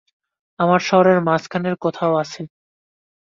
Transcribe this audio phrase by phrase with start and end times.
[0.59, 2.41] আমরা শহরের মাঝখানের কোথাও আছি।